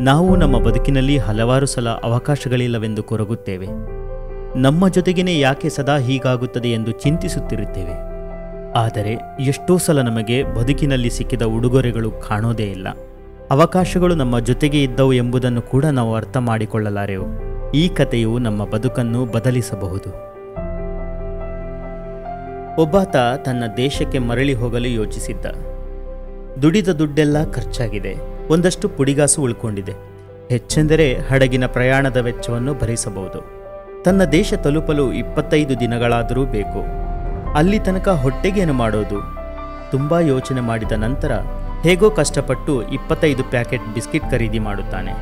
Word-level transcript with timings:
ನಾವು 0.00 0.36
ನಮ್ಮ 0.36 0.58
ಬದುಕಿನಲ್ಲಿ 0.58 1.18
ಹಲವಾರು 1.18 1.66
ಸಲ 1.66 1.88
ಅವಕಾಶಗಳಿಲ್ಲವೆಂದು 1.88 3.02
ಕೊರಗುತ್ತೇವೆ. 3.02 3.66
ನಮ್ಮ 4.56 4.88
ಜೊತೆಗೇನೆ 4.88 5.40
ಯಾಕೆ 5.40 5.68
ಸದಾ 5.68 5.96
ಹೀಗಾಗುತ್ತದೆ 5.98 6.68
ಎಂದು 6.68 6.90
ಚಿಂತಿಸುತ್ತಿರುತ್ತೇವೆ. 6.90 8.14
ಆದರೆ 8.72 9.18
ಎಷ್ಟೋ 9.40 9.76
ಸಲ 9.76 10.00
ನಮಗೆ 10.00 10.44
ಬದುಕಿನಲ್ಲಿ 10.44 11.10
ಸಿಕ್ಕಿದ 11.10 11.42
ಉಡುಗೊರೆಗಳು 11.42 12.10
ಕಾಣೋದೇ 12.10 12.70
ಇಲ್ಲ. 12.70 12.88
ಅವಕಾಶಗಳು 13.50 14.14
ನಮ್ಮ 14.14 14.38
ಜೊತೆಗೆ 14.38 14.82
ಇದ್ದವು 14.82 15.12
ಎಂಬುದನ್ನು 15.12 15.62
ಕೂಡ 15.62 15.84
ನಾವು 15.84 16.14
ಅರ್ಥ 16.14 16.36
ಮಾಡಿಕೊಳ್ಳಲಾರೆವು. 16.36 17.26
ಈ 17.70 17.88
ಕಥೆಯು 17.88 18.38
ನಮ್ಮ 18.38 18.64
ಬದುಕನ್ನು 18.64 19.24
ಬದಲಿಸಬಹುದು. 19.24 20.34
ಒಬ್ಬಾತ 22.82 23.16
ತನ್ನ 23.44 23.64
ದೇಶಕ್ಕೆ 23.76 24.18
ಮರಳಿ 24.18 24.54
ಹೋಗಲು 24.54 24.88
ಯೋಚಿಸಿದ್ದ. 24.88 25.46
ದುಡಿದ 26.62 26.88
ದುಡ್ಡೆಲ್ಲ 26.88 27.50
ಖರ್ಚಾಗಿದೆ. 27.50 28.33
ಒಂದಷ್ಟು 28.50 28.88
ಪುಡಿಗಾಸು 28.88 29.42
ಉಳ್ಕೊಂಡಿದೆ. 29.42 29.92
ಹೆಚ್ಚೆಂದರೆ 30.50 31.18
ಹಡಗಿನ 31.18 31.66
ಪ್ರಯಾಣದ 31.66 32.16
ವೆಚ್ಚವನ್ನು 32.16 32.74
ಭರಿಸಬಹುದು. 32.74 33.64
ತನ್ನ 34.02 34.24
ದೇಶ 34.24 34.54
ತಲುಪಲು 34.54 35.12
ಇಪ್ಪತ್ತೈದು 35.12 35.80
ದಿನಗಳಾದರೂ 35.80 36.44
ಬೇಕು. 36.44 37.04
ಅಲ್ಲಿ 37.52 37.78
ತನಕ 37.78 38.08
ಹೊಟ್ಟೆಗೇನು 38.08 38.72
ಮಾಡೋದು? 38.72 39.20
ತುಂಬ 39.90 40.18
ಯೋಚನೆ 40.18 40.60
ಮಾಡಿದ 40.60 40.92
ನಂತರ 40.92 41.32
ಹೇಗೋ 41.82 42.10
ಕಷ್ಟಪಟ್ಟು 42.10 42.88
ಇಪ್ಪತ್ತೈದು 42.88 43.44
ಪ್ಯಾಕೆಟ್ 43.44 43.94
ಬಿಸ್ಕಿಟ್ 43.94 44.30
ಖರೀದಿ 44.30 44.58
ಮಾಡುತ್ತಾನೆ. 44.58 45.12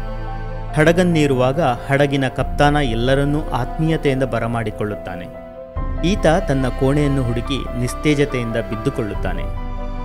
ಹಡಗನ್ನೇರುವಾಗ 0.75 1.61
ಹಡಗಿನ 1.61 2.29
ಕಪ್ತಾನ 2.29 2.77
ಎಲ್ಲರನ್ನೂ 2.77 3.51
ಆತ್ಮೀಯತೆಯಿಂದ 3.51 4.23
ಬರಮಾಡಿಕೊಳ್ಳುತ್ತಾನೆ. 4.23 5.27
ಈತ 6.07 6.27
ತನ್ನ 6.49 6.69
ಕೋಣೆಯನ್ನು 6.69 7.23
ಹುಡುಕಿ 7.23 7.81
ನಿಸ್ತೇಜತೆಯಿಂದ 7.81 8.57
ಬಿದ್ದುಕೊಳ್ಳುತ್ತಾನೆ. 8.57 9.43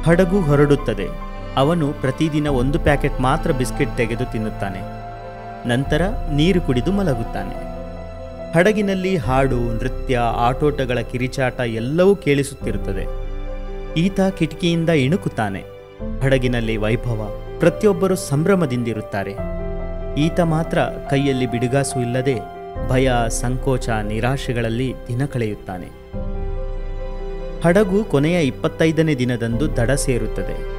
ಹಡಗು 0.04 0.41
ಹೊರಡುತ್ತದೆ. 0.41 1.27
ಅವನು 1.57 1.93
ಪ್ರತಿದಿನ 1.93 2.48
ಒಂದು 2.48 2.79
ಪ್ಯಾಕೆಟ್ 2.79 3.21
ಮಾತ್ರ 3.21 3.51
ಬಿಸ್ಕೆಟ್ 3.51 3.98
ತೆಗೆದು 3.98 4.32
ತಿನ್ನುತ್ತಾನೆ. 4.32 4.79
ನಂತರ 5.68 6.01
ನೀರು 6.32 6.62
ಕುಡಿದು 6.62 6.91
ಮಲಗುತ್ತಾನೆ. 6.91 7.68
ಹಡಗಿನಲ್ಲಿ 8.54 9.18
ಹಾಡು, 9.18 9.55
ನೃತ್ಯ, 9.55 10.17
ಆಟೋಟಗಳ 10.17 10.99
ಕಿರಿಚಾಟ 10.99 11.59
ಎಲ್ಲವೂ 11.59 12.15
ಕೇಳಿಸುತ್ತಿರುತ್ತದೆ. 12.15 13.27
ಈತ 13.99 14.21
ಕಿಟಕಿಯಿಂದ 14.21 14.90
ಇಣುಕುತ್ತಾನೆ. 14.90 15.63
ಹಡಗಿನಲ್ಲಿ 16.21 16.77
ವೈಭವ, 16.77 17.32
ಪ್ರತಿಯೊಬ್ಬರು 17.60 18.15
ಸಂಭ್ರಮದಿಂದಿರುತ್ತಾರೆ. 18.15 19.35
ಈತ 20.17 20.39
ಮಾತ್ರ 20.39 20.79
ಕೈಯಲ್ಲಿ 21.10 21.51
ಬಿಡುಗಾಸು 21.51 22.01
ಇಲ್ಲದೆ 22.01 22.39
ಭಯ, 22.89 23.12
ಸಂಕೋಚ, 23.27 23.89
ನಿರಾಶೆಗಳಲ್ಲಿ 23.89 24.93
ದಿನ 25.07 25.26
ಕಳೆಯುತ್ತಾನೆ. 25.26 25.87
ಹಡಗು 27.63 28.04
ಕೊನೆಯ 28.04 28.41
ಇಪ್ಪತ್ತೈದನೇ 28.41 29.15
ದಿನದಂದು 29.15 29.77
ದಡ 29.77 29.91
ಸೇರುತ್ತದೆ. 29.91 30.76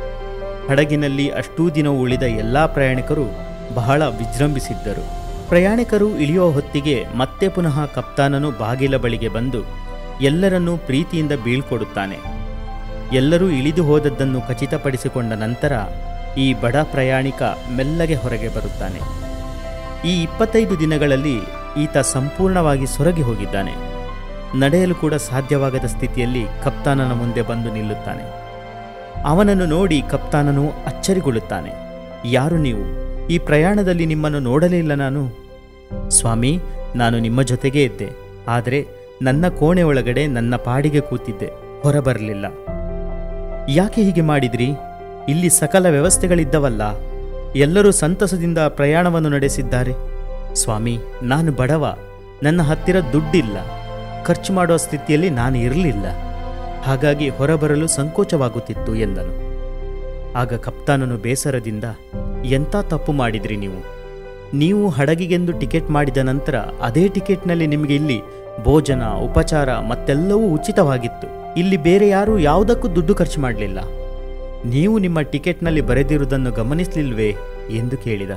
ಹಡಗಿನಲ್ಲಿ 0.68 1.28
ಅಷ್ಟೂ 1.28 1.70
ದಿನ 1.70 1.88
ಉಳಿದ 1.88 2.22
ಎಲ್ಲ 2.22 2.66
ಪ್ರಯಾಣಿಕರು 2.66 3.26
ಬಹಳ 3.74 4.02
ವಿಜೃಂಭಿಸಿದ್ದರು. 4.02 5.04
ಪ್ರಯಾಣಿಕರು 5.48 6.18
ಇಳಿಯೋ 6.18 6.50
ಹೊತ್ತಿಗೆ 6.50 7.06
ಮತ್ತೆ 7.16 7.48
ಪುನಃ 7.48 7.86
ಕಪ್ತಾನನು 7.86 8.50
ಬಾಗಿಲ 8.50 8.96
ಬಳಿಗೆ 8.96 9.28
ಬಂದು 9.28 9.62
ಎಲ್ಲರನ್ನೂ 10.20 10.76
ಪ್ರೀತಿಯಿಂದ 10.76 11.32
ಬೀಳ್ಕೊಡುತ್ತಾನೆ. 11.44 12.18
ಎಲ್ಲರೂ 13.12 13.48
ಇಳಿದು 13.48 13.84
ಹೋದದ್ದನ್ನು 13.84 14.40
ಖಚಿತಪಡಿಸಿಕೊಂಡ 14.40 15.32
ನಂತರ 15.32 15.72
ಈ 16.36 16.54
ಬಡ 16.54 16.76
ಪ್ರಯಾಣಿಕ 16.76 17.42
ಮೆಲ್ಲಗೆ 17.76 18.14
ಹೊರಗೆ 18.14 18.48
ಬರುತ್ತಾನೆ. 18.48 19.00
ಈ 20.08 20.22
ಇಪ್ಪತ್ತೈದು 20.22 20.80
ದಿನಗಳಲ್ಲಿ 20.80 21.36
ಈತ 21.82 21.98
ಸಂಪೂರ್ಣವಾಗಿ 21.98 22.86
ಸೊರಗಿ 22.86 23.22
ಹೋಗಿದ್ದಾನೆ. 23.22 23.74
ನಡೆಯಲು 24.58 24.94
ಕೂಡ 24.94 25.14
ಸಾಧ್ಯವಾಗದ 25.14 25.84
ಸ್ಥಿತಿಯಲ್ಲಿ 25.84 26.46
ಕಪ್ತಾನನ 26.64 27.12
ಮುಂದೆ 27.12 27.42
ಬಂದು 27.42 27.74
ನಿಲ್ಲುತ್ತಾನೆ. 27.74 28.47
ಅವನನ್ನು 29.26 29.66
ನೋಡಿ 29.66 30.02
ಕಪ್ತಾನನು 30.10 30.70
ಅಚ್ಚರಿಗೊಳ್ಳುತ್ತಾನೆ. 30.86 31.70
ಯಾರು 32.24 32.58
ನೀವು? 32.58 33.08
ಈ 33.28 33.38
ಪ್ರಯಾಣದಲ್ಲಿ 33.38 34.06
ನಿಮ್ಮನ್ನು 34.06 34.38
ನೋಡಲೇ 34.38 34.78
ಇಲ್ಲ 34.78 34.94
ನಾನು. 34.94 35.48
ಸ್ವಾಮಿ, 36.10 36.60
ನಾನು 36.96 37.18
ನಿಮ್ಮ 37.18 37.42
ಜೊತೆಗೇ 37.42 37.84
ಇದ್ದೆ. 37.84 38.08
ಆದರೆ 38.48 38.86
ನನ್ನ 39.22 39.48
ಕೋಣೆ 39.48 39.82
ಒಳಗಡೆ 39.82 40.26
ನನ್ನ 40.26 40.56
ಪಾಡಿಗೆ 40.56 41.00
ಕೂತಿದ್ದೆ. 41.00 41.46
ಹೊರಬರಲಿಲ್ಲ. 41.82 42.46
ಯಾಕೆ 43.68 44.02
ಹೀಗೆ 44.02 44.20
ಮಾಡಿದ್ರಿ? 44.20 44.68
ಇಲ್ಲಿ 45.28 45.50
ಸಕಲ 45.50 45.86
ವ್ಯವಸ್ಥೆಗಳಿದ್ದವಲ್ಲ. 45.86 46.82
ಎಲ್ಲರೂ 47.56 47.90
ಸಂತಸದಿಂದ 47.90 48.58
ಪ್ರಯಾಣವನ್ನು 48.58 49.28
ನಡೆಸಿದ್ದಾರೆ. 49.28 49.92
ಸ್ವಾಮಿ, 50.54 50.98
ನಾನು 51.22 51.52
ಬಡವ. 51.52 51.96
ನನ್ನ 52.42 52.62
ಹತ್ತಿರ 52.62 52.96
ದುಡ್ಡಿಲ್ಲ. 53.12 53.56
ಖರ್ಚು 54.24 54.52
ಮಾಡುವ 54.52 54.76
ಸ್ಥಿತಿಯಲ್ಲಿ 54.76 55.30
ನಾನು 55.30 55.58
ಇರಲಿಲ್ಲ. 55.58 56.27
ಹಾಗಾಗಿ 56.88 57.28
ಹೊರಬರಲು 57.28 57.86
ಸಂಕೋಚವಾಗುತ್ತಿತ್ತು 57.86 58.94
ಎಂದನು. 58.94 59.48
ಆಗ 60.38 60.54
ಕಪ್ತಾನನು 60.54 61.16
ಬೇಸರದಿಂದ 61.16 61.84
ಎಂಥ 62.44 62.76
ತಪ್ಪು 62.76 63.12
ಮಾಡಿದ್ರಿ 63.12 63.56
ನೀವು? 63.56 63.84
ನೀವು 64.54 64.88
ಹಡಗಿಗೆಂದು 64.88 65.52
ಟಿಕೆಟ್ 65.52 65.90
ಮಾಡಿದ 65.90 66.16
ನಂತರ 66.16 66.56
ಅದೇ 66.56 67.08
ಟಿಕೆಟ್ನಲ್ಲಿ 67.08 67.66
ನಿಮಗೆ 67.66 67.94
ಇಲ್ಲಿ 67.94 68.20
ಭೋಜನ, 68.62 69.06
ಉಪಚಾರ 69.06 69.78
ಮತ್ತೆಲ್ಲವೂ 69.78 70.54
ಉಚಿತವಾಗಿತ್ತು. 70.54 71.54
ಇಲ್ಲಿ 71.58 71.76
ಬೇರೆ 71.76 72.08
ಯಾರೂ 72.08 72.38
ಯಾವುದಕ್ಕೂ 72.38 72.88
ದುಡ್ಡು 72.88 73.14
ಖರ್ಚು 73.14 73.40
ಮಾಡಲಿಲ್ಲ. 73.40 73.78
ನೀವು 74.64 74.98
ನಿಮ್ಮ 74.98 75.20
ಟಿಕೆಟ್ನಲ್ಲಿ 75.20 75.80
ಬರೆದಿರುವುದನ್ನು 75.80 76.50
ಗಮನಿಸಲಿಲ್ವೇ 76.50 77.34
ಎಂದು 77.70 77.96
ಕೇಳಿದ. 77.96 78.30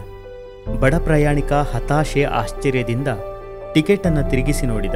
ಬಡ 0.79 0.95
ಪ್ರಯಾಣಿಕ 0.95 1.53
ಹತಾಶೆ 1.53 2.23
ಆಶ್ಚರ್ಯದಿಂದ 2.23 3.07
ಟಿಕೆಟನ್ನು 3.73 4.29
ತಿರುಗಿಸಿ 4.29 4.65
ನೋಡಿದ. 4.65 4.95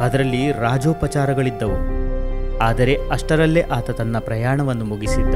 ಅದರಲ್ಲಿ 0.00 0.52
ರಾಜೋಪಚಾರಗಳಿದ್ದವು. 0.52 1.95
ಆದರೆ 2.60 2.98
ಅಷ್ಟರಲ್ಲೇ 3.10 3.60
ಆತ 3.60 3.90
ತನ್ನ 3.90 4.18
ಪ್ರಯಾಣವನ್ನು 4.18 4.84
ಮುಗಿಸಿದ್ದ. 4.84 5.34